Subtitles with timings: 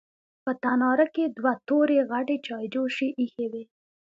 [0.43, 3.63] په تناره کې دوه تورې غټې چايجوشې ايښې وې.